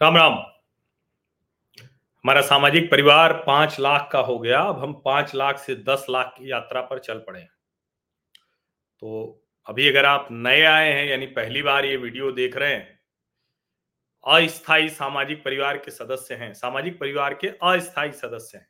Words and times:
राम 0.00 0.16
राम। 0.16 0.32
हमारा 2.24 2.40
सामाजिक 2.40 2.90
परिवार 2.90 3.32
पाँच 3.46 3.78
लाख 3.80 4.08
का 4.12 4.18
हो 4.18 4.38
गया। 4.38 4.60
अब 4.62 4.78
हम 4.78 4.92
पाँच 5.04 5.34
लाख 5.34 5.58
से 5.58 5.74
दस 5.88 6.04
लाख 6.10 6.32
की 6.36 6.50
यात्रा 6.50 6.80
पर 6.82 6.98
चल 6.98 7.18
पड़े 7.20 7.40
तो 9.02 9.42
अभी 9.66 9.88
अगर 9.88 10.06
आप 10.06 10.28
नए 10.30 10.62
आए 10.64 10.92
हैं, 10.92 11.04
यानी 11.06 11.26
पहली 11.28 11.62
बार 11.62 11.84
ये 11.84 11.96
वीडियो 11.96 12.30
देख 12.32 12.56
रहे 12.56 12.74
हैं, 12.74 13.00
अस्थायी 14.24 14.88
सामाजिक 14.90 15.44
परिवार 15.44 15.78
के 15.78 15.90
सदस्य 15.90 16.34
हैं, 16.34 16.52
सामाजिक 16.54 16.98
परिवार 17.00 17.34
के 17.34 17.48
अस्थायी 17.48 18.12
सदस्य 18.12 18.58
हैं। 18.58 18.68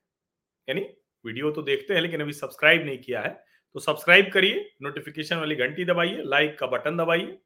यानी 0.69 0.87
वीडियो 1.25 1.51
तो 1.51 1.63
देखते 1.63 1.95
हैं, 1.95 2.01
लेकिन 2.01 2.21
अभी 2.21 2.33
सब्सक्राइब 2.35 2.87
नहीं 2.87 2.99
किया 2.99 3.21
है 3.21 3.37
तो 3.75 3.81
सब्सक्राइब 3.81 4.31
करिए, 4.33 4.69
नोटिफिकेशन 4.83 5.37
वाली 5.37 5.55
घंटी 5.57 5.85
दबाइए, 5.85 6.23
लाइक 6.25 6.59
का 6.59 6.67
बटन 6.69 6.97
दबाइए, 6.97 7.39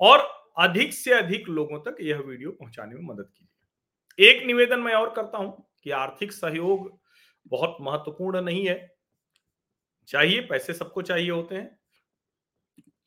और 0.00 0.45
अधिक 0.56 0.92
से 0.94 1.12
अधिक 1.14 1.48
लोगों 1.50 1.78
तक 1.80 1.96
यह 2.02 2.18
वीडियो 2.18 2.50
पहुँचाने 2.52 2.94
में 2.94 3.02
मदद 3.04 3.28
कीजिए। 3.28 4.28
एक 4.28 4.46
निवेदन 4.46 4.80
मैं 4.80 4.94
और 4.94 5.12
करता 5.14 5.38
हूँ 5.38 5.66
कि 5.84 5.90
आर्थिक 5.92 6.32
सहयोग 6.32 6.90
बहुत 7.46 7.76
महत्वपूर्ण 7.80 8.40
नहीं 8.42 8.66
है। 8.68 8.78
चाहिए, 10.08 10.40
पैसे 10.40 10.72
सबको 10.74 11.02
चाहिए 11.02 11.30
होते 11.30 11.54
हैं। 11.54 11.78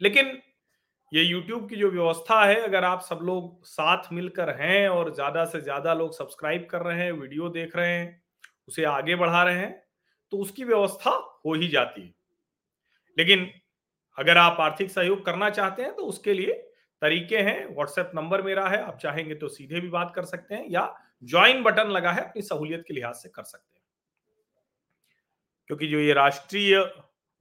लेकिन 0.02 0.40
ये 1.12 1.24
YouTube 1.26 1.70
की 1.70 1.76
जो 1.76 1.90
व्यवस्था 1.92 2.44
है, 2.46 2.56
अगर 2.62 2.84
आप 2.84 3.02
सब 3.02 3.20
लोग 3.24 3.66
साथ 3.66 4.12
मिलकर 4.14 4.50
हैं 4.56 4.88
और 4.90 5.14
ज़्यादा 5.16 5.46
से 5.46 5.62
ज़्यादा 5.62 5.94
लोग 5.94 6.14
सब्सक्राइब 6.16 6.68
कर 6.72 6.82
रहे 6.82 7.04
हैं, 7.04 7.12
वीडियो 7.14 7.50
देख 7.50 7.76
रहे 7.76 7.92
हैं, 7.92 8.22
उसे 8.68 8.84
आगे 8.86 9.16
बढ़ा 9.16 9.44
रहे 9.44 9.58
हैं 9.58 9.72
तो 10.32 10.38
उसकी 10.38 10.64
व्यवस्था 10.64 11.12
हो 11.46 11.54
ही 11.54 11.68
जाती 11.68 12.02
है। 12.02 12.14
लेकिन 13.18 13.50
अगर 14.18 14.38
आप 14.38 14.58
आर्थिक 14.62 14.92
सहयोग 14.92 15.26
करना 15.26 15.50
चाहते 15.52 15.84
हैं 15.84 15.96
तो 15.96 16.04
उसके 16.06 16.34
लिए 16.34 16.54
तरीके 17.02 17.38
हैं 17.38 17.76
व्हाट्सएप 17.76 18.12
नंबर 18.16 18.42
मेरा 18.42 18.70
है, 18.70 18.82
आप 18.82 18.98
चाहेंगे 18.98 19.36
तो 19.36 19.48
सीधे 19.48 19.80
भी 19.80 19.90
बात 19.90 20.14
कर 20.16 20.26
सकते 20.26 20.56
हैं 20.56 20.66
या 20.70 20.96
ज्वाइन 21.24 21.64
बटन 21.64 21.88
लगा 21.88 22.12
है, 22.12 22.22
अपनी 22.22 22.42
सहूलियत 22.42 22.84
के 22.88 22.94
लिहाज 22.94 23.16
से 23.16 23.30
कर 23.30 23.44
सकते 23.44 23.80
हैं। 23.80 23.86
क्योंकि 25.68 25.88
जो 25.88 26.00
ये 26.00 26.14
राष्ट्रीय 26.14 26.78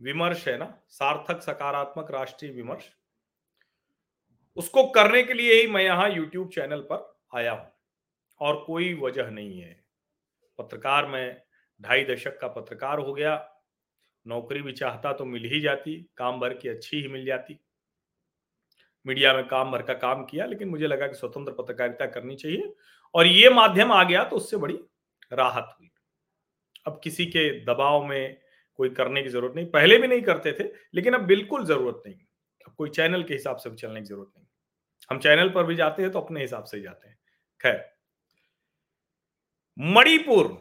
विमर्श 0.02 0.48
है 0.48 0.58
ना, 0.58 0.78
सार्थक, 0.88 1.42
सकारात्मक 1.42 2.10
राष्ट्रीय 2.10 2.52
विमर्श, 2.52 2.92
उसको 4.56 4.86
करने 4.86 5.22
के 5.22 5.34
लिए 5.34 5.54
ही 5.54 5.66
मैं 5.66 5.82
यहाँ 5.82 6.10
यूट्यूब 6.10 6.48
चैनल 6.48 6.80
पर 6.80 7.18
आया 7.34 7.52
हूँ। 7.52 7.72
और 8.40 8.64
कोई 8.66 8.94
वजह 8.94 9.30
नहीं 9.30 9.60
है। 9.60 9.84
पत्रकार 10.58 11.06
में 11.06 11.42
ढाई 11.80 12.04
दशक 12.04 12.40
का 12.40 12.48
पत्रकार 12.48 12.98
हो 12.98 13.14
गया, 13.14 13.54
नौकरी 14.26 14.62
भी 14.62 14.72
चाहता 14.72 15.12
तो 15.12 15.24
मिल 15.24 15.44
ही 15.44 15.60
जाती, 15.60 16.10
काम 16.16 16.40
भर 16.40 16.54
की 16.54 16.68
अच्छी 16.68 17.00
ही 17.02 17.08
मिल 17.08 17.24
जाती। 17.24 17.60
मीडिया 19.06 19.32
में 19.34 19.46
काम 19.48 19.70
भर 19.72 19.82
का 19.82 19.94
काम 19.96 20.24
किया, 20.24 20.46
लेकिन 20.46 20.68
मुझे 20.68 20.86
लगा 20.86 21.06
कि 21.06 21.14
स्वतंत्र 21.16 21.52
पत्रकारिता 21.54 22.06
करनी 22.08 22.36
चाहिए 22.36 22.72
और 23.14 23.26
ये 23.26 23.50
माध्यम 23.52 23.92
आ 23.92 24.02
गया 24.04 24.24
तो 24.24 24.36
उससे 24.36 24.56
बड़ी 24.56 24.78
राहत 25.32 25.74
हुई। 25.78 25.90
अब 26.86 27.00
किसी 27.04 27.26
के 27.26 27.48
दबाव 27.64 28.04
में 28.04 28.36
कोई 28.78 28.88
करने 28.90 29.22
की 29.22 29.28
ज़रूरत 29.28 29.54
नहीं, 29.56 29.66
पहले 29.66 29.98
भी 29.98 30.08
नहीं 30.08 30.22
करते 30.22 30.52
थे, 30.52 30.64
लेकिन 30.94 31.14
अब 31.14 31.20
बिल्कुल 31.26 31.64
ज़रूरत 31.66 32.02
नहीं। 32.06 32.14
अब 32.66 32.74
कोई 32.74 32.90
चैनल 32.90 33.22
के 33.22 33.34
हिसाब 33.34 33.56
से 33.56 33.70
भी 33.70 33.76
चलने 33.76 34.00
की 34.00 34.06
ज़रूरत 34.06 34.30
नहीं। 34.36 34.46
हम 35.10 35.18
चैनल 35.20 35.48
पर 35.50 35.64
भी 35.64 35.74
जाते 35.76 36.02
हैं 36.02 36.10
तो 36.12 36.20
अपने 36.20 36.40
हिसाब 36.40 36.64
से 36.64 36.76
ही 36.76 36.82
जाते 36.82 37.08
हैं। 37.08 37.18
खैर, 37.60 37.84
मणिपुर, 39.78 40.56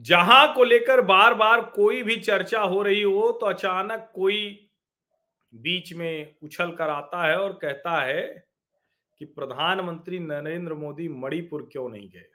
जहाँ 0.00 0.54
को 0.54 0.64
लेकर 0.64 1.00
बार 1.02 1.34
बार 1.34 1.60
कोई 1.70 2.02
भी 2.02 2.16
चर्चा 2.18 2.60
हो 2.60 2.82
रही 2.82 3.02
हो 3.02 3.30
तो 3.32 3.46
अचानक 3.46 4.10
कोई 4.14 4.38
बीच 5.52 5.92
में 5.92 6.36
उछल 6.42 6.72
कर 6.72 6.88
आता 6.88 7.26
है 7.26 7.36
और 7.38 7.52
कहता 7.52 8.00
है 8.00 8.22
कि 9.20 9.24
प्रधानमंत्री 9.24 10.18
नरेंद्र 10.18 10.74
मोदी 10.74 11.08
मणिपुर 11.08 11.68
क्यों 11.72 11.88
नहीं 11.88 12.08
गए? 12.10 12.26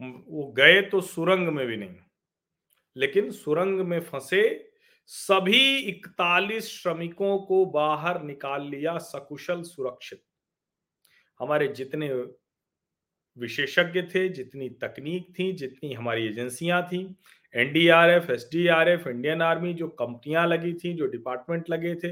वो 0.00 0.52
गए 0.52 0.80
तो 0.82 1.00
सुरंग 1.00 1.48
में 1.48 1.66
भी 1.66 1.76
नहीं, 1.76 1.96
लेकिन 2.96 3.30
सुरंग 3.32 3.80
में 3.80 4.00
फंसे 4.00 4.42
सभी 5.10 5.76
इकतालीस 5.78 6.68
श्रमिकों 6.72 7.38
को 7.38 7.64
बाहर 7.66 8.22
निकाल 8.22 8.68
लिया 8.68 8.96
सकुशल 8.98 9.62
सुरक्षित। 9.62 10.22
हमारे 11.40 11.68
जितने 11.68 12.12
विशेषज्ञ 13.36 14.02
थे, 14.04 14.28
जितनी 14.28 14.68
तकनीक 14.82 15.28
थी, 15.38 15.52
जितनी 15.52 15.92
हमारी 15.92 16.26
एजेंसियाँ 16.26 16.82
थी 16.82 17.04
एनडीआरएफ, 17.54 18.30
एसडीआरएफ, 18.30 19.06
इंडियन 19.06 19.42
आर्मी 19.42 19.74
जो 19.74 19.88
कंपनियाँ 19.88 20.46
लगी 20.46 20.72
थी, 20.74 20.92
जो 20.92 21.06
डिपार्टमेंट 21.06 21.70
लगे 21.70 21.94
थे, 21.94 22.08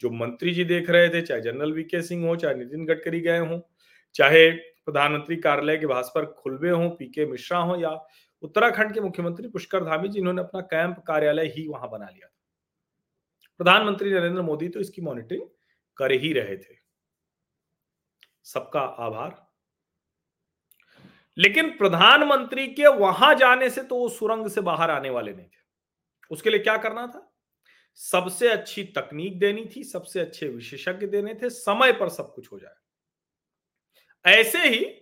जो 0.00 0.10
मंत्री 0.10 0.54
जी 0.54 0.64
देख 0.64 0.90
रहे 0.90 1.08
थे, 1.08 1.22
चाहे 1.22 1.40
जनरल 1.40 1.72
वीके 1.72 2.02
सिंह 2.02 2.26
हो, 2.26 2.36
चाहे 2.36 2.54
नितिन 2.54 2.86
गडकरी 2.86 3.20
गए 3.20 3.38
हों, 3.38 3.60
चाहे 4.14 4.50
प्रधानमंत्री 4.50 5.36
कार्यालय 5.36 5.76
के 5.76 5.86
भास्कर 5.86 6.24
खुलवे 6.24 6.70
हों 6.70 6.90
पीके 6.90 7.26
मिश्रा 7.26 7.58
हो, 7.58 7.76
या 7.76 8.06
उत्तराखंड 8.42 8.94
के 8.94 9.00
मुख्यमंत्री 9.00 9.48
पुष्कर 9.48 9.84
धामी 9.84 10.08
जी, 10.08 10.18
इन्होंने 10.18 10.42
अपना 10.42 10.60
कैंप 10.60 11.04
कार्यालय 11.06 11.46
ही 11.46 11.68
वहाँ 11.68 11.90
बना 11.90 12.04
लिया 12.04 12.26
था। 12.26 12.34
प्रधानमंत्री 13.58 14.10
नरेंद्र 14.10 14.42
मोदी 14.42 14.68
तो 14.68 14.80
इसकी 14.80 15.02
मॉनिटरिंग 15.02 15.42
कर 15.96 16.12
ही 16.12 16.32
रहे 16.32 16.56
थे। 16.56 16.76
सबका 18.44 18.80
आभार। 18.80 19.43
लेकिन 21.38 21.70
प्रधानमंत्री 21.70 22.66
के 22.66 22.86
वहाँ 22.86 23.34
जाने 23.34 23.70
से 23.70 23.82
तो 23.82 23.96
वो 23.96 24.08
सुरंग 24.08 24.48
से 24.48 24.60
बाहर 24.60 24.90
आने 24.90 25.10
वाले 25.10 25.32
नहीं 25.32 25.46
थे। 25.46 25.62
उसके 26.30 26.50
लिए 26.50 26.60
क्या 26.60 26.76
करना 26.76 27.06
था? 27.06 27.30
सबसे 27.94 28.48
अच्छी 28.48 28.84
तकनीक 28.84 29.38
देनी 29.38 29.70
थी, 29.76 29.84
सबसे 29.84 30.20
अच्छे 30.20 30.48
विशेषज्ञ 30.48 31.06
देने 31.06 31.34
थे, 31.34 31.50
समय 31.50 31.92
पर 31.92 32.08
सब 32.08 32.34
कुछ 32.34 32.52
हो 32.52 32.58
जाए। 32.58 32.74
ऐसे 34.32 34.58
ही 34.58 35.00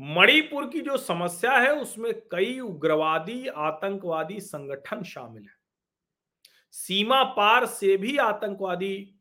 मणिपुर 0.00 0.70
की 0.70 0.80
जो 0.80 0.96
समस्या 0.96 1.52
है, 1.52 1.74
उसमें 1.74 2.14
कई 2.14 2.60
उग्रवादी, 2.60 3.48
आतंकवादी 3.48 4.40
संगठन 4.40 5.02
शामिल 5.02 5.42
है। 5.42 5.56
सीमा 6.72 7.24
पार 7.24 7.66
से 7.66 7.96
भी 7.96 8.16
आतंकवादी 8.16 9.14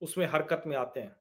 उसमें 0.00 0.26
हरकत 0.26 0.62
में 0.66 0.76
आते 0.76 1.00
हैं। 1.00 1.16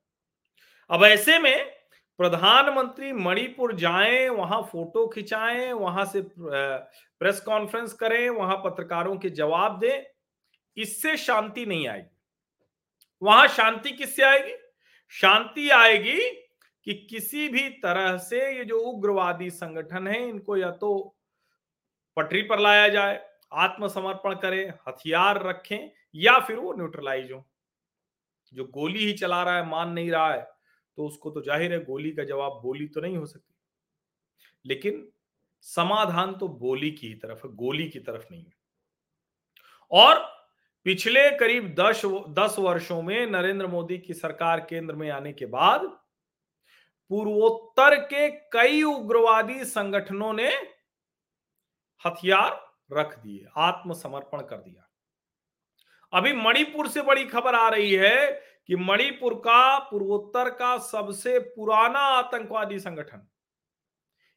अब 0.90 1.04
ऐसे 1.04 1.40
में 1.40 1.77
प्रधानमंत्री 2.20 3.12
मणिपुर 3.14 3.74
जाएँ, 3.76 4.28
वहाँ 4.30 4.62
फ़ोटो 4.62 5.08
खिंचाएँ, 5.08 5.72
वहाँ 5.74 6.06
से 6.06 6.22
प्रेस 6.40 7.40
कॉन्फ्रेंस 7.40 7.94
करें, 7.94 8.30
वहाँ 8.30 8.56
पत्रकारों 8.58 9.16
के 9.18 9.30
जवाब 9.30 9.80
दें, 9.80 10.04
इससे 10.78 11.16
शांति 11.18 11.66
नहीं 11.66 11.88
आएगी। 11.88 12.16
वहाँ 13.22 13.48
शांति 13.48 13.92
किससे 13.92 14.24
आएगी? 14.24 14.56
शांति 15.14 15.70
आएगी 15.70 16.20
कि 16.88 16.94
किसी 17.10 17.48
भी 17.50 17.70
तरह 17.84 18.18
से 18.18 18.58
ये 18.58 18.66
जो 18.66 18.80
उग्रवादी 18.80 19.50
संगठन 19.50 20.08
है, 20.08 20.28
इनको 20.30 20.58
या 20.58 20.72
तो 20.72 21.16
पटरी 22.18 22.42
पर 22.42 22.60
लाया 22.60 22.88
जाए, 22.88 23.20
आत्मसमर्पण 23.54 24.36
करें, 24.36 24.74
हथियार 24.88 25.44
रखें, 25.44 25.90
या 26.16 26.40
फिर 26.40 26.58
वो 26.58 26.74
न्यूट्रलाइज 26.74 27.32
हो। 27.32 27.46
जो 28.54 28.66
गोली 28.66 29.06
ही 29.06 29.14
चला 29.14 29.44
रहा 29.44 29.58
है, 29.58 29.70
मान 29.70 29.90
नहीं 29.90 30.12
रहा 30.12 30.34
है 30.34 30.57
तो 30.98 31.08
उसको 31.08 31.30
तो 31.32 31.42
ज़ाहिर 31.42 31.74
है 31.74 31.84
गोली 31.86 32.12
का 32.12 32.24
जवाब 32.24 32.60
बोली 32.62 32.88
तो 32.88 33.02
नहीं 33.02 33.18
हो 33.18 33.26
सकती। 33.26 33.54
लेकिन 34.66 35.08
समाधान 35.66 36.34
तो 36.34 36.48
बोली 36.48 36.90
की 36.92 37.14
तरफ़ 37.16 37.46
है, 37.48 37.54
गोली 37.56 37.88
की 37.90 38.00
तरफ़ 38.00 38.26
नहीं 38.32 38.44
है। 38.44 38.56
और 39.92 40.20
पिछले 40.86 41.30
करीब 41.38 41.74
दस 41.80 42.02
दस 42.38 42.56
वर्षों 42.60 43.02
में 43.02 43.26
नरेंद्र 43.28 43.68
मोदी 43.68 43.98
की 43.98 44.14
सरकार 44.14 44.60
केंद्र 44.60 44.96
में 44.96 45.10
आने 45.10 45.34
के 45.34 45.46
बाद 45.48 45.86
पूर्वोत्तर 47.12 47.96
के 48.06 48.30
कई 48.52 48.82
उग्रवादी 48.84 49.64
संगठनों 49.66 50.34
ने 50.34 50.50
हथियार 52.02 52.52
रख 52.92 53.18
दिए, 53.20 53.46
आत्मसमर्पण 53.58 54.42
कर 54.42 54.58
दिया। 54.58 54.84
अभी 56.14 56.34
मणिपुर 56.36 56.88
से 56.88 57.02
बड़ी 57.02 57.26
खबर 57.26 57.56
आ 57.56 57.68
रही 57.70 57.94
है 57.94 58.42
कि 58.70 58.76
मणिपुर 58.78 59.34
का 59.38 59.78
पूर्वोत्तर 59.82 60.50
का 60.52 60.78
सबसे 60.80 61.38
पुराना 61.40 62.00
आतंकवादी 62.00 62.80
संगठन, 62.80 63.28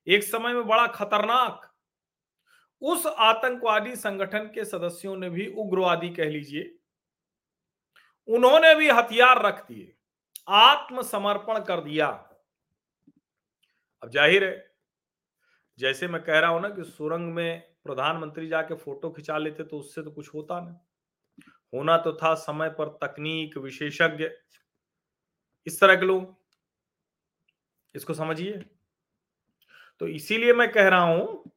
एक 0.07 0.23
समय 0.25 0.53
में 0.53 0.67
बड़ा 0.67 0.87
खतरनाक, 0.89 1.67
उस 2.83 3.07
आतंकवादी 3.09 3.95
संगठन 3.97 4.51
के 4.55 4.65
सदस्यों 4.65 5.17
ने 5.17 5.31
भी 5.31 5.47
उग्रवादी 5.49 6.09
कह 6.11 6.29
लीजिए, 6.31 6.71
उन्होंने 8.29 8.75
भी 8.75 8.89
हथियार 8.91 9.43
रख 9.43 9.65
दिए, 9.69 9.93
आत्मसमर्पण 10.49 11.59
कर 11.61 11.81
दिया। 11.81 12.07
अब 14.03 14.11
ज़ाहिर 14.11 14.45
है, 14.45 14.71
जैसे 15.79 16.09
मैं 16.09 16.23
कह 16.23 16.39
रहा 16.39 16.51
हूँ 16.51 16.61
ना 16.61 16.69
कि 16.69 16.85
सुरंग 16.85 17.33
में 17.35 17.61
प्रधानमंत्री 17.85 18.47
जाके 18.49 18.75
फ़ोटो 18.77 19.11
खिंचा 19.11 19.37
लेते 19.39 19.65
तो 19.65 19.79
उससे 19.79 20.03
तो 20.03 20.11
कुछ 20.11 20.35
होता 20.35 20.61
ना 20.61 20.81
होना 21.75 21.97
तो 21.97 22.13
था 22.13 22.35
समय 22.35 22.69
पर 22.69 22.89
तकनीक, 23.03 23.57
विशेषज्ञ। 23.57 24.29
इस 25.67 25.81
तरह 25.81 25.97
के 25.97 26.07
लोग। 26.07 26.37
इसको 27.95 28.15
समझिए। 28.15 28.53
तो 30.01 30.09
इसीलिए 30.09 30.53
मैं 30.53 30.73
कह 30.73 30.89
रहा 30.89 31.01
हूँ 31.01 31.51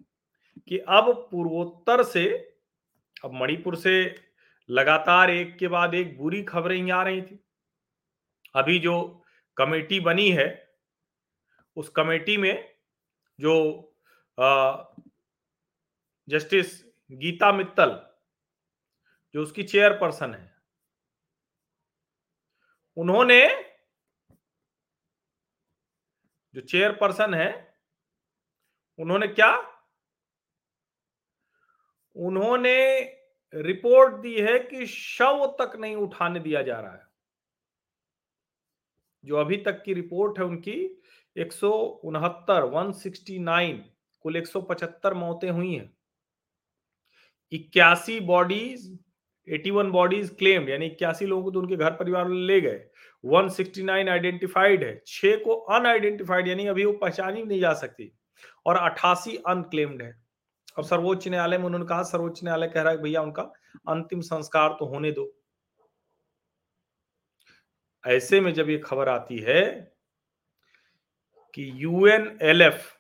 कि 0.68 0.78
अब 0.78 1.28
पूर्वोत्तर 1.32 2.04
से, 2.04 2.26
अब 3.24 3.34
मणिपुर 3.34 3.76
से 3.76 4.16
लगातार 4.70 5.30
एक 5.30 5.58
के 5.58 5.68
बाद 5.68 5.94
एक 5.96 6.18
बुरी 6.18 6.44
खबरें 6.44 6.92
आ 6.92 7.04
रही 7.04 7.22
थी। 7.22 7.40
अभी 8.56 8.80
जो 8.80 9.24
कमेटी 9.58 10.00
बनी 10.00 10.30
है, 10.30 10.76
उस 11.76 11.90
कमेटी 11.90 12.38
में 12.38 12.76
जो 13.40 13.54
जस्टिस 16.30 16.84
गीता 17.12 17.52
मित्तल 17.52 18.13
जो 19.34 19.44
उसकी 19.44 19.64
चेयरपर्सन 19.64 20.34
है। 20.34 20.56
उन्होंने 22.98 23.48
जो 26.54 26.62
चेयरपर्सन 26.62 27.34
है, 27.34 27.78
उन्होंने 29.00 29.28
क्या? 29.28 29.58
उन्होंने 32.16 33.02
रिपोर्ट 33.54 34.14
दी 34.16 34.42
है 34.42 34.60
कि 34.60 34.86
शव 34.86 35.58
तक 35.62 35.76
नहीं 35.76 35.96
उठाने 35.96 36.40
दिया 36.40 36.62
जा 36.62 36.80
रहा 36.80 36.94
है। 36.94 37.08
जो 39.26 39.36
अभी 39.38 39.58
तक 39.58 39.84
की 39.84 39.94
रिपोर्ट 39.94 40.40
है 40.40 40.46
उनकी, 40.46 41.02
एक 41.38 41.54
सौ 41.54 41.72
उनहत्तर 42.04 42.64
वन 42.64 42.92
सिक्सटी 42.92 43.40
नाइन 43.40 43.92
कुल 44.22 44.36
एक 44.36 44.48
सौ 44.48 44.62
पचहत्तर 44.62 45.14
मौतें 45.14 45.50
हुई 45.50 45.76
हैं। 45.76 45.98
इक्यासी 47.52 48.20
बॉडीज 48.20 49.00
81 49.48 49.92
बॉडीज 49.92 50.30
क्लेम्ड 50.30 50.70
यानी 50.70 50.86
इक्यासी 50.86 51.26
लोगों 51.26 51.44
को 51.44 51.52
तो 51.52 51.60
उनके 51.60 51.76
घर 51.76 51.92
परिवार 51.92 52.30
ले 52.30 52.62
गए। 52.62 52.86
169 53.24 54.10
आइडेंटिफाइड 54.10 54.84
है। 54.84 55.02
छह 55.08 55.36
को 55.36 55.54
अनआइडेंटिफाइड 55.54 56.48
यानी 56.48 56.68
अभी 56.68 56.86
वो 56.86 56.94
पहचान 56.94 57.34
नहीं 57.34 57.60
जा 57.60 57.74
सकती। 57.74 58.12
और 58.66 58.78
अठासी 58.78 59.38
अनक्लेम्ड 59.38 60.02
है। 60.02 60.24
अब 60.78 60.84
सर्वोच्च 60.84 61.28
न्यायालय 61.28 61.58
में 61.58 61.66
उन्होंने 61.66 61.86
कहा, 61.86 62.04
सर्वोच्च 62.04 62.44
न्यायालय 62.44 62.68
कह 62.68 62.82
रहा 62.82 62.92
है 62.94 63.02
भैया 63.02 63.22
उनका 63.22 63.44
अंतिम 63.90 64.22
संस्कार 64.22 64.70
तो 64.70 64.86
होने 64.86 65.12
दो। 65.12 65.34
ऐसे 68.04 68.40
में 68.42 68.54
जब 68.54 68.70
ये 68.70 68.78
खबर 68.78 69.10
आती 69.10 69.38
है 69.38 69.94
कि 71.54 71.72
यूएनएलएफ 71.76 73.00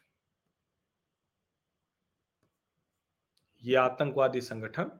ये 3.63 3.75
आतंकवादी 3.75 4.41
संगठन 4.41 4.91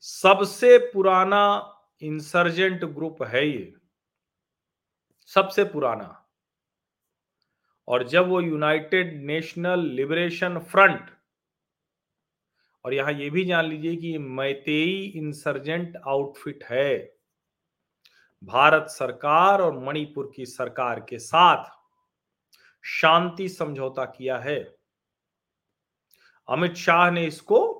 सबसे 0.00 0.78
पुराना 0.78 1.74
इंसर्जेंट 2.02 2.84
ग्रुप 2.84 3.22
है 3.22 3.48
ये। 3.48 3.74
सबसे 5.26 5.64
पुराना। 5.64 6.28
और 7.88 8.08
जब 8.08 8.28
वो 8.28 8.40
यूनाइटेड 8.40 9.24
नेशनल 9.24 9.80
लिबरेशन 9.80 10.58
फ्रंट 10.58 11.10
और 12.84 12.94
यहाँ 12.94 13.12
ये 13.12 13.30
भी 13.30 13.44
जान 13.44 13.64
लीजिए 13.64 13.96
कि 13.96 14.18
मैतेई 14.18 15.12
इंसर्जेंट 15.16 15.96
आउटफिट 15.96 16.64
है। 16.64 17.16
भारत 18.44 18.86
सरकार 18.88 19.62
और 19.62 19.78
मणिपुर 19.78 20.32
की 20.36 20.46
सरकार 20.46 21.00
के 21.00 21.18
साथ 21.18 21.64
शांति 22.84 23.48
समझौता 23.48 24.04
किया 24.04 24.38
है। 24.38 24.76
अमित 26.48 26.74
शाह 26.74 27.10
ने 27.10 27.26
इसको 27.26 27.77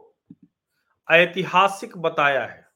ऐतिहासिक 1.08 1.96
बताया 1.99 2.44
है। 2.46 2.66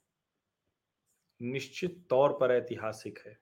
निश्चित 1.40 2.04
तौर 2.10 2.32
पर 2.32 2.52
ऐतिहासिक 2.52 3.18
है। 3.26 3.38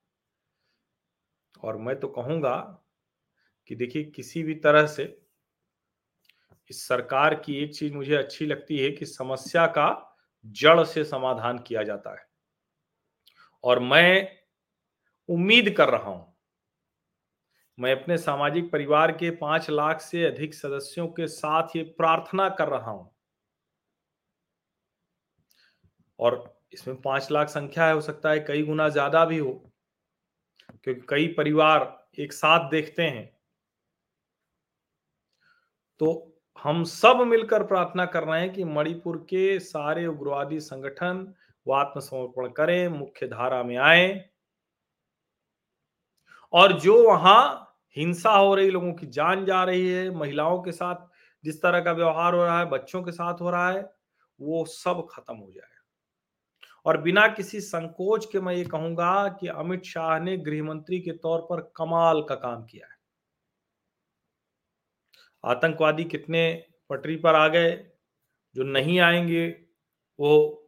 और 1.62 1.76
मैं 1.76 1.98
तो 2.00 2.08
कहूँगा 2.08 2.56
कि 3.70 3.74
देखिए, 3.74 4.04
किसी 4.04 4.42
भी 4.42 4.54
तरह 4.54 4.86
से 4.86 5.04
इस 6.70 6.86
सरकार 6.88 7.34
की 7.34 7.56
एक 7.56 7.74
चीज़ 7.74 7.94
मुझे 7.94 8.14
अच्छी 8.16 8.46
लगती 8.46 8.78
है 8.78 8.90
कि 8.90 9.06
समस्या 9.06 9.66
का 9.68 9.88
जड़ 10.46 10.84
से 10.84 11.04
समाधान 11.04 11.58
किया 11.58 11.82
जाता 11.82 12.10
है। 12.10 12.26
और 13.64 13.78
मैं 13.80 14.28
उम्मीद 15.28 15.74
कर 15.76 15.88
रहा 15.88 16.10
हूँ, 16.10 16.26
मैं 17.78 17.92
अपने 17.92 18.16
सामाजिक 18.18 18.70
परिवार 18.72 19.12
के 19.12 19.30
पाँच 19.30 19.70
लाख 19.70 20.00
से 20.00 20.24
अधिक 20.24 20.54
सदस्यों 20.54 21.06
के 21.08 21.26
साथ 21.26 21.76
ये 21.76 21.82
प्रार्थना 21.98 22.48
कर 22.48 22.68
रहा 22.68 22.90
हूँ 22.90 23.10
और 26.20 26.42
इसमें 26.72 27.00
पाँच 27.02 27.30
लाख 27.30 27.48
संख्या 27.48 27.86
है, 27.86 27.94
हो 27.94 28.00
सकता 28.00 28.30
है 28.30 28.40
कई 28.40 28.62
गुना 28.62 28.88
ज़्यादा 28.88 29.24
भी 29.24 29.38
हो, 29.38 29.52
क्योंकि 30.84 31.00
कई 31.08 31.26
परिवार 31.28 31.96
एक 32.18 32.32
साथ 32.32 32.70
देखते 32.70 33.02
हैं। 33.02 33.30
तो 36.00 36.26
हम 36.58 36.82
सब 36.84 37.20
मिलकर 37.26 37.62
प्रार्थना 37.66 38.04
कर 38.06 38.24
रहे 38.24 38.40
हैं 38.40 38.52
कि 38.52 38.64
मणिपुर 38.64 39.16
के 39.30 39.58
सारे 39.60 40.06
उग्रवादी 40.06 40.60
संगठन 40.60 41.26
वो 41.66 41.74
आत्मसमर्पण 41.74 42.48
करें, 42.48 42.88
मुख्य 42.88 43.26
धारा 43.26 43.62
में 43.62 43.76
आए। 43.78 44.30
और 46.52 46.72
जो 46.80 47.02
वहाँ 47.08 47.66
हिंसा 47.96 48.30
हो 48.30 48.54
रही, 48.54 48.70
लोगों 48.70 48.92
की 48.92 49.06
जान 49.08 49.44
जा 49.44 49.62
रही 49.64 49.88
है, 49.88 50.10
महिलाओं 50.10 50.62
के 50.62 50.72
साथ 50.72 51.08
जिस 51.44 51.62
तरह 51.62 51.80
का 51.80 51.92
व्यवहार 51.92 52.34
हो 52.34 52.44
रहा 52.44 52.58
है, 52.58 52.68
बच्चों 52.70 53.02
के 53.02 53.12
साथ 53.12 53.40
हो 53.40 53.50
रहा 53.50 53.70
है, 53.70 53.82
वो 54.40 54.64
सब 54.66 55.06
खत्म 55.10 55.36
हो 55.36 55.50
जाए 55.50 55.79
और 56.86 57.02
बिना 57.02 57.28
किसी 57.28 57.60
संकोच 57.60 58.26
के 58.32 58.40
मैं 58.40 58.54
ये 58.54 58.64
कहूँगा 58.64 59.28
कि 59.28 59.48
अमित 59.48 59.84
शाह 59.84 60.20
ने 60.20 60.36
गृह 60.36 60.62
मंत्री 60.64 61.00
के 61.00 61.12
तौर 61.12 61.40
पर 61.40 61.72
कमाल 61.76 62.22
का 62.22 62.34
काम 62.34 62.64
किया 62.64 62.86
है। 62.86 63.00
आतंकवादी 65.44 66.04
कितने 66.04 66.64
पटरी 66.90 67.16
पर 67.16 67.34
आ 67.34 67.48
गए, 67.48 67.90
जो 68.54 68.62
नहीं 68.62 69.00
आएँगे, 69.00 69.48
वो 70.20 70.66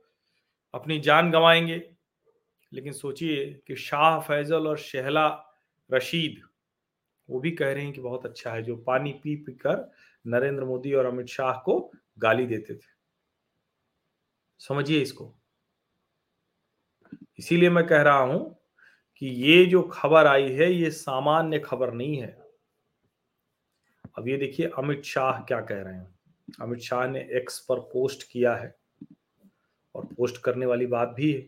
अपनी 0.75 0.99
जान 0.99 1.31
गंवाएँगे। 1.31 1.95
लेकिन 2.73 2.93
सोचिए 2.93 3.63
कि 3.67 3.77
शाह 3.77 4.21
फैजल 4.21 4.69
और 4.69 4.79
शहला 4.79 5.45
रशीद, 5.93 6.43
वो 7.31 7.41
भी 7.41 7.51
कह 7.51 7.73
रहे 7.73 7.85
हैं 7.85 7.93
कि 7.93 8.01
बहुत 8.01 8.27
अच्छा 8.27 8.53
है, 8.53 8.63
जो 8.63 8.77
पानी 8.77 9.13
पी 9.13 9.37
पी 9.37 9.53
कर 9.53 9.93
नरेंद्र 10.27 10.65
मोदी 10.65 10.95
और 10.95 11.07
अमित 11.07 11.27
शाह 11.27 11.53
को 11.53 11.93
गाली 12.19 12.47
देते 12.47 12.75
थे। 12.75 12.93
समझिए 14.59 15.03
इसको। 15.03 15.42
इसीलिए 17.43 17.71
मैं 17.71 17.87
कह 17.87 18.03
रहा 18.03 18.19
हूँ 18.19 18.41
कि 19.17 19.27
ये 19.27 19.65
जो 19.67 19.83
खबर 19.83 20.27
आई 20.27 20.51
है, 20.51 20.73
ये 20.73 20.91
सामान्य 20.91 21.59
खबर 21.59 21.93
नहीं 21.93 22.17
है। 22.17 22.37
अब 24.19 24.29
ये 24.29 24.37
देखिए, 24.37 24.67
अमित 24.79 25.03
शाह 25.05 25.41
क्या 25.41 25.61
कह 25.61 25.81
रहे 25.83 25.95
हैं। 25.95 26.15
अमित 26.61 26.81
शाह 26.81 27.07
ने 27.07 27.21
एक्स 27.37 27.59
पर 27.69 27.81
पोस्ट 27.93 28.23
किया 28.33 28.55
है 28.55 28.75
और 29.95 30.05
पोस्ट 30.07 30.43
करने 30.43 30.67
वाली 30.67 30.87
बात 30.87 31.15
भी 31.17 31.33
है। 31.33 31.41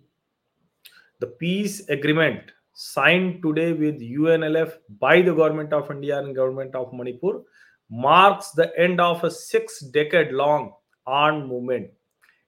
The 1.21 1.37
peace 1.41 1.87
agreement 1.91 2.51
sign 2.79 3.33
today 3.41 3.71
with 3.73 3.99
UNLF 4.03 4.79
by 4.91 5.23
the 5.23 5.29
government 5.29 5.75
of 5.75 5.93
India 5.93 6.19
and 6.19 6.35
government 6.37 6.77
of 6.77 6.95
Manipur 6.97 7.45
marks 7.91 8.53
the 8.57 8.73
end 8.77 9.01
of 9.01 9.27
a 9.27 9.31
six 9.31 9.79
decade 9.93 10.33
long 10.33 10.71
arm 11.07 11.47
movement 11.47 11.91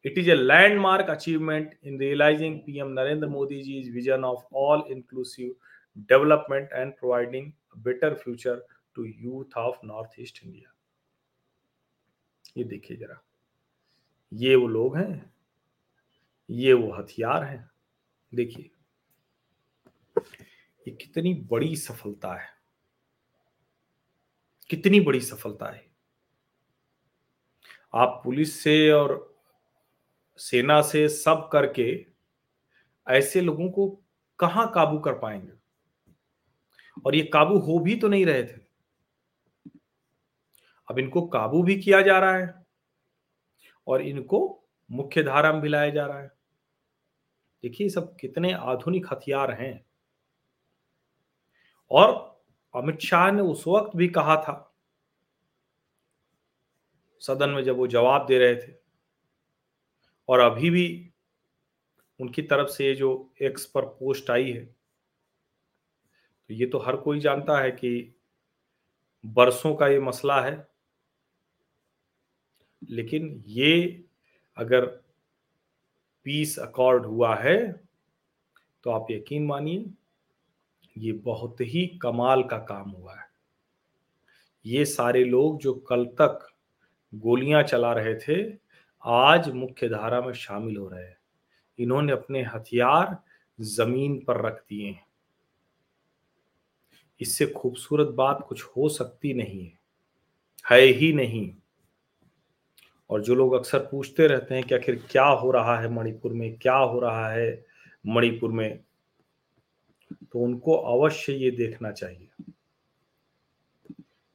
it 0.05 0.19
is 0.19 0.31
a 0.31 0.35
landmark 0.35 1.11
achievement 1.11 1.79
in 1.85 2.01
realising 2.01 2.61
PM 2.61 2.89
Narendra 2.89 3.29
Modi 3.29 3.63
ji 3.63 3.81
is 3.81 3.91
vision 3.91 4.25
of 4.25 4.55
all 4.55 4.85
inclusive 4.91 5.57
development 5.97 6.73
and 6.73 6.93
providing 6.93 7.53
better 7.79 8.15
future 8.15 8.67
to 8.95 9.05
youth 9.05 9.57
of 9.57 9.77
north 9.85 10.11
east 10.21 10.41
India 10.45 10.73
ये 12.57 12.65
देखिए 12.65 12.97
जरा। 12.97 13.23
ये 14.33 14.55
वो 14.55 14.67
लोग 14.67 14.97
हैं। 14.97 15.35
ये 16.51 16.73
वो 16.73 16.93
हथियार 16.93 17.45
हैं। 17.45 17.71
देखिए। 18.35 18.71
ये 20.89 20.91
कितनी 20.91 21.35
बड़ी 21.35 21.77
सफलता 21.77 22.35
है। 22.35 22.49
कितनी 24.71 25.01
बड़ी 25.01 25.21
सफलता 25.21 25.67
है। 25.67 25.87
आप 27.95 28.21
पुलिस 28.25 28.61
से 28.61 28.91
और 28.91 29.36
सेना 30.39 30.81
से 30.83 31.09
सब 31.09 31.49
करके 31.53 32.07
ऐसे 33.07 33.41
लोगों 33.41 33.71
को 33.71 33.89
कहाँ 34.39 34.71
काबू 34.73 34.99
कर 34.99 35.19
पाएँगे? 35.19 35.53
और 37.07 37.15
ये 37.15 37.23
काबू 37.23 37.59
हो 37.59 37.79
भी 37.79 37.97
तो 37.97 38.09
नहीं 38.09 38.27
रहे 38.27 38.43
थे। 38.45 38.61
अब 40.89 40.99
इनको 40.99 41.27
काबू 41.27 41.63
भी 41.63 41.81
किया 41.81 42.01
जा 42.03 42.19
रहा 42.19 42.37
है 42.37 42.67
और 43.87 44.03
इनको 44.03 44.69
मुख्य 44.91 45.23
धारा 45.23 45.53
में 45.53 45.61
भी 45.61 45.69
लाया 45.69 45.91
जा 45.91 46.07
रहा 46.07 46.21
है। 46.21 46.31
देखिए 47.63 47.89
सब 47.89 48.17
कितने 48.17 48.53
आधुनिक 48.53 49.07
हथियार 49.13 49.51
हैं। 49.51 49.85
और 51.91 52.43
अमित 52.75 53.01
शाह 53.01 53.31
ने 53.31 53.43
उस 53.43 53.65
वक्त 53.69 53.97
भी 53.97 54.09
कहा 54.09 54.37
था, 54.37 54.75
सदन 57.21 57.51
में 57.51 57.63
जब 57.65 57.77
वो 57.77 57.87
जवाब 57.87 58.27
दे 58.27 58.39
रहे 58.39 58.55
थे 58.57 58.86
और 60.29 60.41
अभी 60.41 60.71
भी 60.71 60.87
उनकी 62.21 62.43
तरफ़ 62.43 62.69
से 62.69 62.95
जो 62.95 63.11
एक्स 63.43 63.65
पर 63.67 63.85
पोस्ट 63.99 64.31
आई 64.31 64.51
है 64.51 64.65
तो 66.51 66.55
ये 66.55 66.67
तो 66.67 66.79
हर 66.79 66.97
कोई 66.97 67.21
जानता 67.21 67.59
है 67.61 67.71
कि 67.71 67.91
बरसों 69.25 69.75
का 69.75 69.89
ये 69.89 70.01
मसला 70.01 70.41
है। 70.41 70.67
लेकिन 72.83 73.43
ये 73.47 74.05
अगर 74.57 74.87
पीस 76.27 76.59
अकॉर्ड 76.59 77.07
हुआ 77.07 77.35
है 77.37 77.57
तो 78.85 78.91
आप 78.91 79.07
यकीन 79.11 79.47
मानिए, 79.47 79.85
ये 80.97 81.13
बहुत 81.13 81.61
ही 81.61 81.87
कमाल 82.03 82.43
का 82.43 82.59
काम 82.59 82.91
हुआ 82.91 83.15
है। 83.15 83.25
ये 84.65 84.85
सारे 84.85 85.25
लोग 85.25 85.59
जो 85.61 85.75
कल 85.89 86.05
तक 86.21 86.47
गोलियाँ 87.13 87.63
चला 87.63 87.93
रहे 87.93 88.15
थे 88.19 88.43
आज 89.07 89.49
मुख्य 89.49 89.89
धारा 89.89 90.21
में 90.21 90.33
शामिल 90.33 90.77
हो 90.77 90.89
रहे 90.89 91.05
हैं। 91.05 91.17
इन्होंने 91.79 92.13
अपने 92.13 92.43
हथियार 92.45 93.17
ज़मीन 93.59 94.19
पर 94.19 94.41
रख 94.47 94.61
दिए 94.61 94.87
हैं। 94.87 95.05
इससे 97.21 97.47
खूबसूरत 97.47 98.09
बात 98.09 98.45
कुछ 98.49 98.65
हो 98.67 98.89
सकती 98.89 99.35
नहीं 99.35 99.65
है 99.65 99.79
है 100.65 100.81
ही 100.81 101.13
नहीं। 101.13 101.51
और 103.11 103.23
जो 103.23 103.35
लोग 103.35 103.53
अक्सर 103.55 103.79
पूछते 103.79 104.27
रहते 104.27 104.55
हैं 104.55 104.65
कि 104.65 104.75
आखिर 104.75 104.97
क्या 105.11 105.25
हो 105.25 105.51
रहा 105.51 105.79
है 105.81 105.89
मणिपुर 105.89 106.33
में, 106.33 106.59
क्या 106.59 106.77
हो 106.77 107.01
रहा 107.01 107.29
है 107.31 107.65
मणिपुर 108.07 108.53
में 108.53 108.81
तो 110.33 110.39
उनको 110.39 110.77
अवश्य 110.77 111.33
ये 111.33 111.51
देखना 111.51 111.91
चाहिए। 111.93 112.53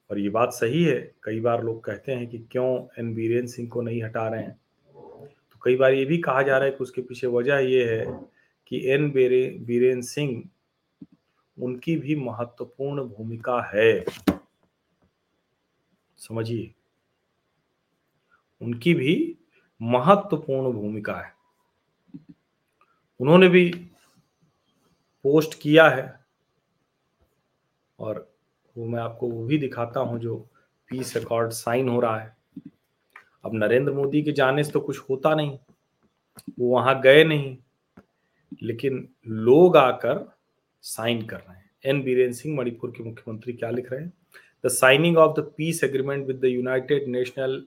और 0.10 0.20
ये 0.20 0.30
बात 0.30 0.54
सही 0.54 0.84
है, 0.84 1.00
कई 1.24 1.40
बार 1.40 1.64
लोग 1.64 1.84
कहते 1.84 2.12
हैं 2.12 2.28
कि 2.28 2.40
क्यों 2.52 2.88
एन 3.00 3.14
बीरेन 3.14 3.48
सिंह 3.48 3.70
को 3.70 3.82
नहीं 3.82 4.04
हटा 4.04 4.28
रहे 4.28 4.42
हैं? 4.42 4.61
कई 5.64 5.76
बार 5.76 5.94
ये 5.94 6.06
भी 6.06 6.18
कहा 6.18 6.42
जा 6.42 6.58
रहा 6.58 6.66
है 6.66 6.72
कि 6.72 6.78
उसके 6.78 7.02
पीछे 7.02 7.28
वजह 7.28 7.58
ये 7.58 7.98
है 7.98 8.06
कि 8.68 8.90
एन 8.90 9.12
बेरे, 9.12 9.58
बीरेन 9.62 10.02
सिंह 10.02 10.50
उनकी 11.62 11.96
भी 11.96 12.16
महत्वपूर्ण 12.16 13.04
भूमिका 13.04 13.72
है। 13.74 14.06
समझिए। 16.18 16.74
उनकी 18.62 18.94
भी 18.94 19.38
महत्वपूर्ण 19.82 20.74
भूमिका 20.74 21.14
है। 21.14 21.34
उन्होंने 23.20 23.48
भी 23.48 23.70
पोस्ट 25.24 25.62
किया 25.62 25.90
है 25.90 26.26
और 28.00 28.34
वो 28.78 28.86
मैं 28.86 29.00
आपको 29.00 29.30
वो 29.30 29.46
भी 29.46 29.58
दिखाता 29.58 30.00
हूँ 30.00 30.20
जो 30.20 30.50
पीस 30.90 31.18
रिकॉर्ड 31.18 31.52
साइन 31.52 31.90
हो 31.90 32.00
रहा 32.00 32.20
है। 32.20 32.41
अब 33.44 33.54
नरेंद्र 33.56 33.92
मोदी 33.94 34.22
के 34.24 34.32
जाने 34.32 34.64
से 34.64 34.72
तो 34.72 34.80
कुछ 34.80 35.00
होता 35.10 35.34
नहीं। 35.36 35.58
वो 36.60 36.70
वहाँ 36.70 37.00
गए 37.02 37.24
नहीं। 37.24 37.56
लेकिन 38.64 39.08
लोग 39.28 39.78
आकर 39.78 40.26
साइन 40.84 41.26
कर 41.26 41.38
रहे 41.38 41.56
हैं। 41.56 41.70
एन 41.86 42.02
बीरेन 42.04 42.32
सिंह, 42.34 42.56
मणिपुर 42.58 42.92
के 42.98 43.04
मुख्यमंत्री, 43.04 43.54
क्या 43.54 43.70
लिख 43.70 43.92
रहे 43.92 44.02
हैं? 44.02 44.12
The 44.66 44.68
signing 44.70 45.18
of 45.18 45.40
the 45.40 45.44
peace 45.58 45.84
agreement 45.84 46.26
with 46.28 46.40
the 46.42 46.46
United 46.46 47.08
National 47.10 47.64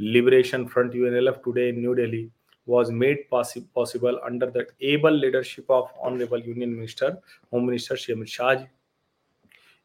Liberation 0.00 0.64
Front 0.66 0.94
U 0.96 1.06
N 1.06 1.16
L 1.16 1.28
F 1.28 1.36
today 1.44 1.68
in 1.68 1.80
New 1.80 1.92
Delhi 1.94 2.28
was 2.68 2.92
made 2.92 3.24
possible 3.30 4.14
under 4.16 4.50
the 4.50 4.66
able 4.84 5.20
leadership 5.20 5.70
of 5.70 5.98
honourable 6.06 6.42
union 6.46 6.70
minister, 6.70 7.10
home 7.52 7.66
minister 7.66 7.96
Shri 7.96 8.14
Amit 8.14 8.28
Shah 8.28 8.54
ji. 8.54 8.64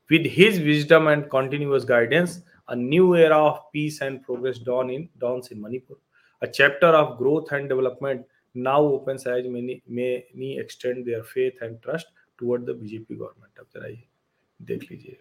With 0.09 0.27
his 0.33 0.63
wisdom 0.63 1.09
and 1.09 1.27
continuous 1.27 1.85
guidance 1.89 2.43
a 2.68 2.76
new 2.76 3.14
era 3.16 3.36
of 3.36 3.72
peace 3.72 4.00
and 4.00 4.22
progress 4.22 4.58
dawn 4.58 4.90
in, 4.90 5.08
dawns 5.18 5.48
in 5.48 5.60
Manipur. 5.60 5.94
A 6.42 6.48
chapter 6.48 6.86
of 6.86 7.18
growth 7.18 7.52
and 7.52 7.68
development 7.68 8.26
now 8.54 8.80
opens 8.80 9.26
as 9.26 9.44
many 9.46 9.82
many 9.86 10.58
extend 10.58 11.06
their 11.06 11.22
faith 11.22 11.54
and 11.60 11.80
trust 11.82 12.06
toward 12.38 12.66
the 12.66 12.74
BJP 12.74 13.18
government. 13.18 13.52
अब 13.58 13.66
जरा 13.74 13.88
ये 13.88 14.02
देख 14.62 14.90
लीजिए 14.90 15.20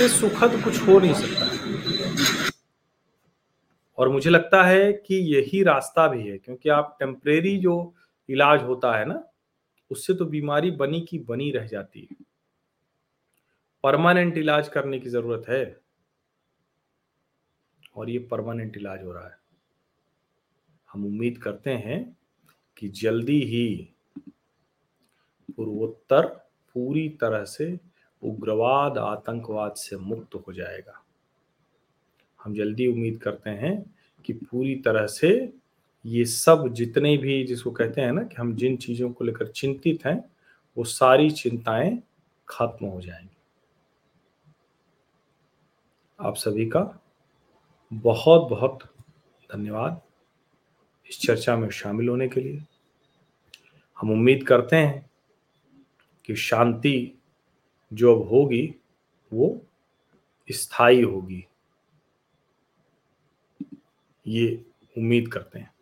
इससे 0.00 0.18
सुखद 0.18 0.64
कुछ 0.64 0.88
हो 0.88 0.98
नहीं 1.00 1.14
सकता। 1.14 2.52
और 3.98 4.08
मुझे 4.08 4.30
लगता 4.30 4.62
है 4.64 4.92
कि 4.92 5.14
यही 5.14 5.62
रास्ता 5.62 6.08
भी 6.08 6.28
है, 6.28 6.38
क्योंकि 6.38 6.68
आप 6.68 6.96
टेम्परेरी 6.98 7.56
जो 7.56 7.94
इलाज 8.28 8.62
होता 8.62 8.98
है 8.98 9.04
ना, 9.04 9.24
उससे 9.90 10.14
तो 10.14 10.24
बीमारी 10.24 10.70
बनी 10.70 11.00
की 11.00 11.18
बनी 11.18 11.50
रह 11.50 11.66
जाती 11.66 12.08
है। 12.10 12.16
परमानेंट 13.84 14.38
इलाज 14.38 14.68
करने 14.68 14.98
की 14.98 15.08
ज़रूरत 15.08 15.48
है। 15.48 15.80
और 17.96 18.10
ये 18.10 18.18
परमानेंट 18.18 18.76
इलाज 18.76 19.04
हो 19.04 19.12
रहा 19.12 19.28
है। 19.28 19.38
हम 20.92 21.06
उम्मीद 21.06 21.38
करते 21.38 21.70
हैं 21.70 22.16
कि 22.76 22.88
जल्दी 22.88 23.40
ही 23.42 23.94
पूर्वोत्तर 25.56 26.26
पूरी 26.74 27.08
तरह 27.08 27.44
से 27.44 27.89
उग्रवाद, 28.22 28.98
आतंकवाद 28.98 29.72
से 29.72 29.96
मुक्त 29.96 30.34
हो 30.34 30.52
जाएगा। 30.52 31.04
हम 32.44 32.54
जल्दी 32.54 32.86
उम्मीद 32.86 33.22
करते 33.22 33.50
हैं 33.50 33.96
कि 34.24 34.32
पूरी 34.32 34.76
तरह 34.76 35.06
से 35.06 35.52
ये 36.06 36.24
सब 36.24 36.68
जितने 36.68 37.16
भी 37.16 37.44
जिसको 37.44 37.70
कहते 37.70 38.00
हैं 38.00 38.12
ना 38.12 38.22
कि 38.22 38.34
हम 38.34 38.56
जिन 38.56 38.76
चीज़ों 38.76 39.12
को 39.12 39.24
लेकर 39.24 39.46
चिंतित 39.46 40.06
हैं, 40.06 40.30
वो 40.76 40.84
सारी 40.84 41.30
चिंताएँ 41.30 42.02
खत्म 42.48 42.86
हो 42.86 43.00
जाएँगी। 43.00 43.36
आप 46.20 46.36
सभी 46.36 46.66
का 46.66 47.02
बहुत 47.92 48.50
बहुत 48.50 48.78
धन्यवाद 49.52 50.00
इस 51.10 51.20
चर्चा 51.20 51.56
में 51.56 51.70
शामिल 51.70 52.08
होने 52.08 52.28
के 52.28 52.40
लिए। 52.40 52.64
हम 54.00 54.10
उम्मीद 54.10 54.46
करते 54.46 54.76
हैं 54.76 55.10
कि 56.24 56.36
शांति 56.36 57.19
जो 57.92 58.14
अब 58.14 58.28
होगी, 58.28 58.74
वो 59.32 59.60
स्थायी 60.48 61.00
होगी। 61.00 61.44
ये 64.26 64.64
उम्मीद 64.96 65.28
करते 65.28 65.58
हैं। 65.58 65.72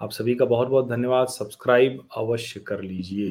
आप 0.00 0.10
सभी 0.10 0.34
का 0.34 0.44
बहुत 0.44 0.68
बहुत 0.68 0.88
धन्यवाद। 0.88 1.28
सब्सक्राइब 1.28 2.06
अवश्य 2.16 2.60
कर 2.60 2.80
लीजिए, 2.80 3.30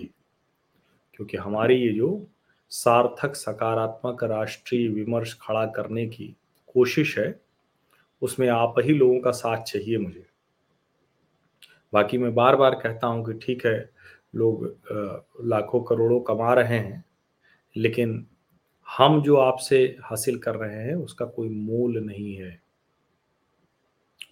क्योंकि 1.14 1.38
हमारी 1.38 1.76
ये 1.76 1.92
जो 1.94 2.28
सार्थक, 2.72 3.36
सकारात्मक 3.36 4.24
राष्ट्रीय 4.24 4.88
विमर्श 4.88 5.38
खड़ा 5.42 5.66
करने 5.66 6.06
की 6.08 6.36
कोशिश 6.68 7.18
है, 7.20 7.40
उसमें 8.22 8.48
आप 8.50 8.76
ही 8.80 8.94
लोगों 8.94 9.20
का 9.20 9.32
साथ 9.32 9.64
चाहिए 9.64 9.98
मुझे। 9.98 10.26
बाकी 11.94 12.18
मैं 12.18 12.34
बार 12.36 12.56
बार 12.56 12.76
कहता 12.76 13.08
हूँ 13.08 13.26
कि 13.26 13.34
ठीक 13.46 13.66
है 13.66 13.95
लोग 14.36 14.66
लाखों 15.44 15.82
करोड़ों 15.84 16.20
कमा 16.20 16.54
रहे 16.54 16.78
हैं, 16.78 17.04
लेकिन 17.76 18.26
हम 18.88 19.22
जो 19.22 19.36
आपसे 19.36 19.98
हासिल 20.04 20.38
कर 20.38 20.56
रहे 20.56 20.84
हैं, 20.84 20.96
उसका 20.96 21.26
कोई 21.26 21.50
मूल 21.50 21.98
नहीं 21.98 22.36
है। 22.36 22.60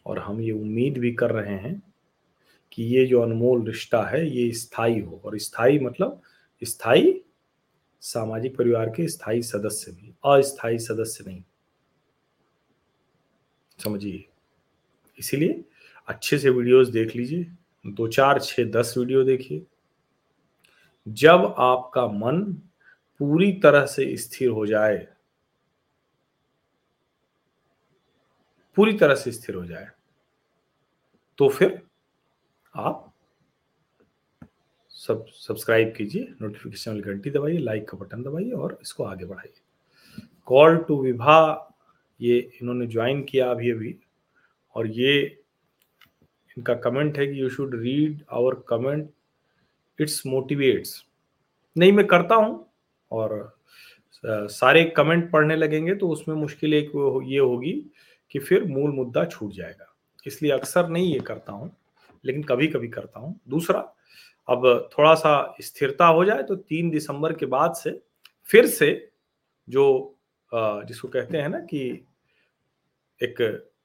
और 0.06 0.20
हम 0.20 0.42
ये 0.42 0.52
उम्मीद 0.52 0.98
भी 0.98 1.12
कर 1.14 1.32
रहे 1.32 1.58
हैं 1.58 1.82
कि 2.72 2.84
ये 2.86 3.06
जो 3.06 3.22
अनमोल 3.22 3.66
रिश्ता 3.66 4.02
है, 4.04 4.28
ये 4.30 4.52
स्थायी 4.52 5.00
हो। 5.00 5.22
और 5.26 5.38
स्थायी 5.38 5.80
मतलब 5.80 6.22
स्थायी 6.62 7.22
सामाजिक 8.02 8.56
परिवार 8.58 8.90
के 8.90 9.08
स्थायी 9.08 9.42
सदस्य 9.42 9.92
भी 9.92 10.14
अस्थायी 10.26 10.80
सदस्य 10.80 11.24
नहीं। 11.28 11.44
समझिए। 13.80 14.26
इसीलिए 15.20 15.64
अच्छे 16.08 16.38
से 16.38 16.50
वीडियोस 16.50 16.88
देख 16.88 17.16
लीजिए, 17.16 17.46
दो 17.86 18.08
चार 18.08 18.40
छः 18.40 18.72
दस 18.72 18.94
वीडियो 18.98 19.24
देखिए। 19.24 19.66
जब 21.08 21.54
आपका 21.60 22.06
मन 22.08 22.42
पूरी 23.20 23.52
तरह 23.64 23.86
से 23.86 24.16
स्थिर 24.18 24.50
हो 24.50 24.66
जाए, 24.66 25.08
पूरी 28.78 28.94
तरह 28.98 29.16
से 29.16 29.32
स्थिर 29.32 29.56
हो 29.56 29.66
जाए 29.66 29.90
तो 31.40 31.50
फिर 31.50 31.82
आप 32.76 33.12
सब 34.92 35.26
सब्सक्राइब 35.28 35.94
कीजिए 35.98 36.28
नोटिफिकेशन 36.42 36.92
वाली 36.92 37.02
घंटी 37.04 37.30
दबाइए 37.30 37.58
लाइक 37.58 37.88
का 37.90 37.98
बटन 37.98 38.24
दबाइए 38.24 38.52
और 38.52 38.78
इसको 38.82 39.04
आगे 39.04 39.26
बढ़ाइए। 39.26 39.62
कॉल 40.48 40.78
टू 40.78 41.02
विभा 41.04 41.70
ये 42.20 42.38
इन्होंने 42.62 42.88
ज्वाइन 42.88 43.24
किया 43.24 43.50
अभी 43.52 43.72
अभी। 43.72 43.96
और 44.76 44.88
ये 44.90 45.22
इनका 46.58 46.74
कमेंट 46.76 47.18
है 47.18 47.28
कि 47.28 47.42
you 47.42 47.50
should 47.50 47.76
read 47.76 48.24
our 48.32 48.56
comment 48.70 49.10
it's 50.00 50.22
motivates. 50.28 51.04
नहीं, 51.76 51.92
मैं 51.92 52.06
करता 52.08 52.36
हूँ 52.36 52.66
और 53.12 53.58
सारे 54.24 54.84
कमेंट 54.98 55.32
पढ़ने 55.32 55.56
लगेंगे 55.56 55.96
तो 55.96 56.10
उसमें 56.10 56.36
मुश्किल 56.36 56.74
एक 56.74 56.92
ये 57.26 57.40
होगी 57.40 57.74
कि 58.32 58.40
फिर 58.40 58.64
मूल 58.66 58.92
मुद्दा 58.92 59.26
छूट 59.26 59.52
जाएगा। 59.54 59.94
इसलिए 60.26 60.52
अक्सर 60.52 60.88
नहीं 60.90 61.14
ये 61.14 61.20
करता 61.22 61.54
हूँ, 61.54 61.72
लेकिन 62.24 62.44
कभी 62.44 62.68
कभी 62.68 62.88
करता 62.90 63.20
हूँ। 63.20 63.40
दूसरा, 63.50 63.80
अब 64.48 64.90
थोड़ा 64.94 65.14
सा 65.16 65.56
स्थिरता 65.62 66.06
हो 66.08 66.24
जाए 66.26 66.44
तो 66.44 66.56
तीन 66.56 66.90
दिसंबर 66.90 67.34
के 67.34 67.46
बाद 67.48 67.74
से 67.76 68.00
फिर 68.50 68.68
से 68.68 68.90
जो 69.68 70.10
जिसको 70.52 71.08
कहते 71.08 71.38
हैं 71.38 71.50
ना 71.50 71.60
कि 71.62 71.84
एक 73.22 73.38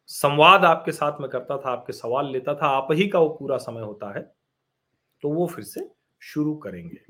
संवाद 0.08 0.64
आपके 0.64 0.92
साथ 0.92 1.20
में 1.20 1.28
करता 1.30 1.56
था, 1.56 1.70
आपके 1.70 1.92
सवाल 1.92 2.30
लेता 2.32 2.54
था, 2.54 2.66
आप 2.68 2.88
ही 2.92 3.08
का 3.08 3.18
वो 3.18 3.28
पूरा 3.30 3.56
समय 3.58 3.82
होता 3.82 4.12
है 4.16 4.22
तो 5.22 5.28
वो 5.28 5.46
फिर 5.46 5.64
से 5.64 5.80
शुरू 6.20 6.56
करेंगे। 6.56 7.00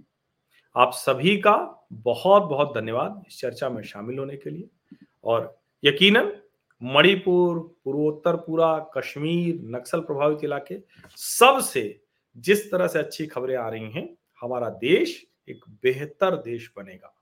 आप 0.77 0.93
सभी 0.93 1.37
का 1.37 1.87
बहुत 1.93 2.43
बहुत 2.43 2.75
धन्यवाद 2.75 3.23
इस 3.29 3.41
चर्चा 3.41 3.69
में 3.69 3.83
शामिल 3.83 4.19
होने 4.19 4.37
के 4.37 4.51
लिए। 4.51 4.97
और 5.25 5.61
यकीनन, 5.85 6.41
मणिपुर, 6.83 7.77
पूर्वोत्तर 7.85 8.37
पूरा, 8.37 8.79
कश्मीर, 8.79 9.61
नक्सल 9.63 10.01
प्रभावित 10.01 10.45
इलाके 10.45 10.79
सबसे 11.17 12.01
जिस 12.37 12.71
तरह 12.71 12.89
से 12.89 12.99
अच्छी 12.99 13.27
खबरें 13.27 13.57
आ 13.57 13.69
रही 13.69 13.91
हैं, 13.91 14.17
हमारा 14.41 14.71
देश 14.71 15.27
एक 15.49 15.65
बेहतर 15.83 16.37
देश 16.37 16.73
बनेगा। 16.77 17.15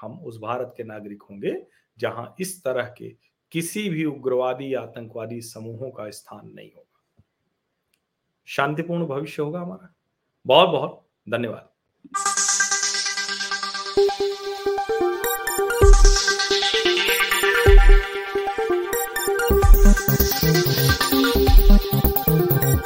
हम 0.00 0.20
उस 0.20 0.38
भारत 0.38 0.74
के 0.76 0.84
नागरिक 0.84 1.22
होंगे 1.22 1.66
जहाँ 1.98 2.34
इस 2.40 2.64
तरह 2.64 2.94
के 2.98 3.16
किसी 3.52 3.88
भी 3.88 4.04
उग्रवादी, 4.04 4.74
आतंकवादी 4.74 5.40
समूहों 5.40 5.90
का 5.90 6.10
स्थान 6.10 6.50
नहीं 6.54 6.70
होगा। 6.76 7.22
शांतिपूर्ण 8.46 9.06
भविष्य 9.06 9.42
होगा 9.42 9.60
हमारा। 9.60 9.94
बहुत 10.48 10.68
बहुत 10.68 11.00
धन्यवाद। 11.30 11.64